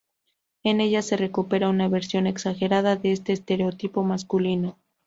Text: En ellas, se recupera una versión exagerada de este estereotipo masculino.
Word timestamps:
En 0.63 0.81
ellas, 0.81 1.05
se 1.05 1.15
recupera 1.15 1.69
una 1.69 1.87
versión 1.87 2.25
exagerada 2.25 2.95
de 2.95 3.11
este 3.11 3.33
estereotipo 3.33 4.01
masculino. 4.03 4.79